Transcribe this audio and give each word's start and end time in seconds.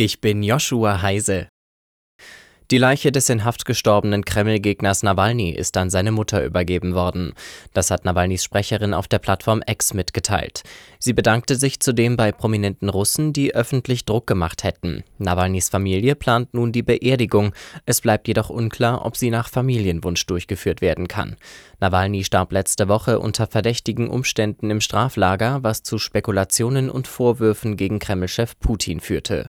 Ich 0.00 0.20
bin 0.20 0.44
Joshua 0.44 1.02
Heise. 1.02 1.48
Die 2.70 2.78
Leiche 2.78 3.10
des 3.10 3.28
in 3.30 3.44
Haft 3.44 3.64
gestorbenen 3.64 4.24
Kreml-Gegners 4.24 5.02
Nawalny 5.02 5.50
ist 5.50 5.76
an 5.76 5.90
seine 5.90 6.12
Mutter 6.12 6.44
übergeben 6.44 6.94
worden. 6.94 7.32
Das 7.74 7.90
hat 7.90 8.04
Nawalnys 8.04 8.44
Sprecherin 8.44 8.94
auf 8.94 9.08
der 9.08 9.18
Plattform 9.18 9.60
X 9.66 9.94
mitgeteilt. 9.94 10.62
Sie 11.00 11.14
bedankte 11.14 11.56
sich 11.56 11.80
zudem 11.80 12.16
bei 12.16 12.30
prominenten 12.30 12.90
Russen, 12.90 13.32
die 13.32 13.56
öffentlich 13.56 14.04
Druck 14.04 14.28
gemacht 14.28 14.62
hätten. 14.62 15.02
Nawalnys 15.18 15.68
Familie 15.68 16.14
plant 16.14 16.54
nun 16.54 16.70
die 16.70 16.84
Beerdigung. 16.84 17.52
Es 17.84 18.00
bleibt 18.00 18.28
jedoch 18.28 18.50
unklar, 18.50 19.04
ob 19.04 19.16
sie 19.16 19.30
nach 19.30 19.48
Familienwunsch 19.48 20.26
durchgeführt 20.26 20.80
werden 20.80 21.08
kann. 21.08 21.34
Nawalny 21.80 22.22
starb 22.22 22.52
letzte 22.52 22.86
Woche 22.86 23.18
unter 23.18 23.48
verdächtigen 23.48 24.08
Umständen 24.08 24.70
im 24.70 24.80
Straflager, 24.80 25.64
was 25.64 25.82
zu 25.82 25.98
Spekulationen 25.98 26.88
und 26.88 27.08
Vorwürfen 27.08 27.76
gegen 27.76 27.98
Kreml-Chef 27.98 28.60
Putin 28.60 29.00
führte. 29.00 29.47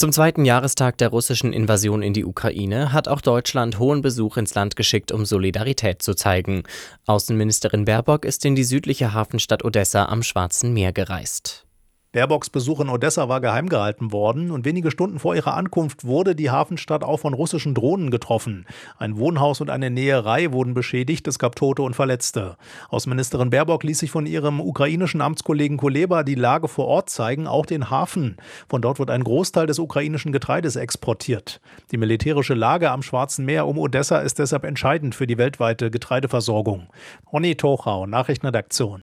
Zum 0.00 0.12
zweiten 0.12 0.46
Jahrestag 0.46 0.96
der 0.96 1.08
russischen 1.08 1.52
Invasion 1.52 2.00
in 2.00 2.14
die 2.14 2.24
Ukraine 2.24 2.94
hat 2.94 3.06
auch 3.06 3.20
Deutschland 3.20 3.78
hohen 3.78 4.00
Besuch 4.00 4.38
ins 4.38 4.54
Land 4.54 4.74
geschickt, 4.74 5.12
um 5.12 5.26
Solidarität 5.26 6.00
zu 6.00 6.14
zeigen. 6.14 6.62
Außenministerin 7.04 7.84
Baerbock 7.84 8.24
ist 8.24 8.46
in 8.46 8.54
die 8.54 8.64
südliche 8.64 9.12
Hafenstadt 9.12 9.62
Odessa 9.62 10.06
am 10.06 10.22
Schwarzen 10.22 10.72
Meer 10.72 10.94
gereist. 10.94 11.66
Baerbocks 12.12 12.50
Besuch 12.50 12.80
in 12.80 12.88
Odessa 12.88 13.28
war 13.28 13.40
geheim 13.40 13.68
gehalten 13.68 14.10
worden 14.10 14.50
und 14.50 14.64
wenige 14.64 14.90
Stunden 14.90 15.20
vor 15.20 15.36
ihrer 15.36 15.54
Ankunft 15.54 16.04
wurde 16.04 16.34
die 16.34 16.50
Hafenstadt 16.50 17.04
auch 17.04 17.18
von 17.18 17.34
russischen 17.34 17.72
Drohnen 17.72 18.10
getroffen. 18.10 18.66
Ein 18.98 19.16
Wohnhaus 19.16 19.60
und 19.60 19.70
eine 19.70 19.90
Näherei 19.90 20.50
wurden 20.50 20.74
beschädigt, 20.74 21.28
es 21.28 21.38
gab 21.38 21.54
Tote 21.54 21.82
und 21.82 21.94
Verletzte. 21.94 22.56
Außenministerin 22.88 23.50
Baerbock 23.50 23.84
ließ 23.84 24.00
sich 24.00 24.10
von 24.10 24.26
ihrem 24.26 24.60
ukrainischen 24.60 25.20
Amtskollegen 25.20 25.76
Kuleba 25.76 26.24
die 26.24 26.34
Lage 26.34 26.66
vor 26.66 26.88
Ort 26.88 27.10
zeigen, 27.10 27.46
auch 27.46 27.64
den 27.64 27.90
Hafen. 27.90 28.38
Von 28.68 28.82
dort 28.82 28.98
wird 28.98 29.10
ein 29.10 29.22
Großteil 29.22 29.68
des 29.68 29.78
ukrainischen 29.78 30.32
Getreides 30.32 30.74
exportiert. 30.74 31.60
Die 31.92 31.96
militärische 31.96 32.54
Lage 32.54 32.90
am 32.90 33.02
Schwarzen 33.02 33.44
Meer 33.44 33.68
um 33.68 33.78
Odessa 33.78 34.18
ist 34.18 34.40
deshalb 34.40 34.64
entscheidend 34.64 35.14
für 35.14 35.28
die 35.28 35.38
weltweite 35.38 35.92
Getreideversorgung. 35.92 36.88
Ronny 37.32 37.54
Tochau, 37.54 38.06
Nachrichtenredaktion. 38.06 39.00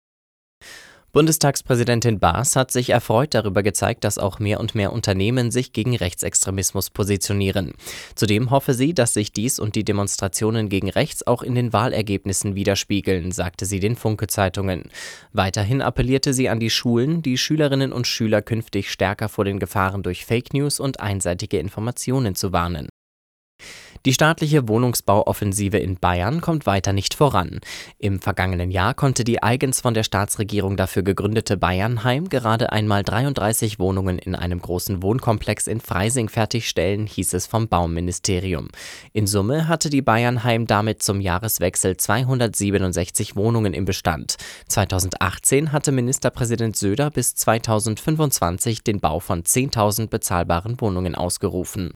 Bundestagspräsidentin 1.13 2.21
Baas 2.21 2.55
hat 2.55 2.71
sich 2.71 2.91
erfreut 2.91 3.35
darüber 3.35 3.65
gezeigt, 3.65 4.05
dass 4.05 4.19
auch 4.19 4.39
mehr 4.39 4.61
und 4.61 4.77
mehr 4.77 4.93
Unternehmen 4.93 5.51
sich 5.51 5.73
gegen 5.73 5.97
Rechtsextremismus 5.97 6.91
positionieren. 6.91 7.73
Zudem 8.15 8.53
hoffe 8.53 8.75
sie, 8.75 8.95
dass 8.95 9.15
sich 9.15 9.33
dies 9.33 9.59
und 9.59 9.75
die 9.75 9.85
Demonstrationen 9.85 10.69
gegen 10.69 10.89
rechts 10.89 11.27
auch 11.27 11.43
in 11.43 11.57
den 11.57 11.73
Wahlergebnissen 11.73 12.55
widerspiegeln, 12.55 13.33
sagte 13.33 13.67
sie 13.67 13.81
den 13.81 13.97
Funke-Zeitungen. 13.97 14.85
Weiterhin 15.33 15.83
appellierte 15.83 16.33
sie 16.33 16.49
an 16.49 16.61
die 16.61 16.71
Schulen, 16.71 17.23
die 17.23 17.39
Schülerinnen 17.39 17.93
und 17.93 18.07
Schüler 18.07 18.41
künftig 18.41 18.93
stärker 18.93 19.29
vor 19.29 19.45
den 19.45 19.59
Gefahren 19.59 20.05
durch 20.05 20.25
Fake 20.25 20.55
News 20.55 20.79
und 20.79 21.01
einseitige 21.01 21.59
Informationen 21.59 22.37
zu 22.37 22.53
warnen. 22.53 22.90
Die 24.07 24.15
staatliche 24.15 24.67
Wohnungsbauoffensive 24.67 25.77
in 25.77 25.97
Bayern 25.97 26.41
kommt 26.41 26.65
weiter 26.65 26.95
nicht 26.95 27.13
voran. 27.13 27.61
Im 27.99 28.19
vergangenen 28.19 28.71
Jahr 28.71 28.95
konnte 28.95 29.25
die 29.25 29.43
eigens 29.43 29.83
von 29.83 29.93
der 29.93 30.05
Staatsregierung 30.05 30.79
dafür 30.79 31.03
gegründete 31.03 31.59
Bayernheim 31.59 32.31
gerade 32.31 32.73
einmal 32.73 33.03
33 33.03 33.79
Wohnungen 33.79 34.19
in 34.19 34.35
einem 34.35 34.63
großen 34.63 35.03
Wohnkomplex 35.03 35.67
in 35.67 35.83
Freising 35.83 36.31
fertigstellen, 36.31 37.07
hieß 37.07 37.35
es 37.35 37.47
vom 37.47 37.69
Bauministerium. 37.69 38.69
In 39.13 39.27
Summe 39.27 39.69
hatte 39.69 39.91
die 39.91 40.01
Bayernheim 40.01 40.67
damit 40.67 41.03
zum 41.03 41.21
Jahreswechsel 41.21 41.99
267 41.99 43.37
Wohnungen 43.37 43.75
im 43.75 43.85
Bestand. 43.85 44.37
2018 44.69 45.73
hatte 45.73 45.93
Ministerpräsident 45.93 46.75
Söder 46.75 47.11
bis 47.11 47.35
2025 47.35 48.83
den 48.83 49.01
Bau 49.01 49.21
von 49.21 49.43
10.000 49.43 50.09
bezahlbaren 50.09 50.81
Wohnungen 50.81 51.15
ausgerufen. 51.15 51.93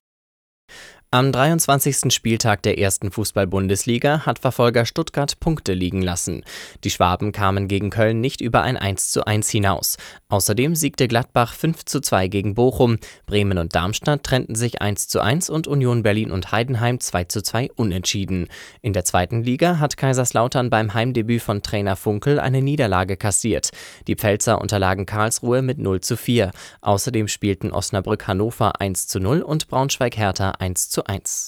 Am 1.14 1.30
23. 1.30 2.12
Spieltag 2.12 2.62
der 2.62 2.76
ersten 2.76 3.12
Fußball-Bundesliga 3.12 4.26
hat 4.26 4.40
Verfolger 4.40 4.84
Stuttgart 4.84 5.38
Punkte 5.38 5.72
liegen 5.72 6.02
lassen. 6.02 6.42
Die 6.82 6.90
Schwaben 6.90 7.30
kamen 7.30 7.68
gegen 7.68 7.90
Köln 7.90 8.20
nicht 8.20 8.40
über 8.40 8.62
ein 8.62 8.76
1:1 8.76 9.48
hinaus. 9.48 9.96
Außerdem 10.28 10.74
siegte 10.74 11.06
Gladbach 11.06 11.54
5:2 11.54 12.26
gegen 12.26 12.56
Bochum. 12.56 12.98
Bremen 13.26 13.58
und 13.58 13.76
Darmstadt 13.76 14.24
trennten 14.24 14.56
sich 14.56 14.82
1:1 14.82 15.50
und 15.50 15.68
Union 15.68 16.02
Berlin 16.02 16.32
und 16.32 16.50
Heidenheim 16.50 16.98
2:2 16.98 17.70
unentschieden. 17.76 18.48
In 18.82 18.92
der 18.92 19.04
zweiten 19.04 19.44
Liga 19.44 19.78
hat 19.78 19.96
Kaiserslautern 19.96 20.68
beim 20.68 20.94
Heimdebüt 20.94 21.42
von 21.42 21.62
Trainer 21.62 21.94
Funkel 21.94 22.40
eine 22.40 22.60
Niederlage 22.60 23.16
kassiert. 23.16 23.70
Die 24.08 24.16
Pfälzer 24.16 24.60
unterlagen 24.60 25.06
Karlsruhe 25.06 25.62
mit 25.62 25.78
0:4. 25.78 26.50
Außerdem 26.80 27.28
spielten 27.28 27.70
Osnabrück 27.70 28.26
Hannover 28.26 28.80
1:0 28.80 29.42
und 29.42 29.68
Braunschweig 29.68 30.16
Hertha 30.16 30.54
1:1. 30.58 31.03
1. 31.08 31.42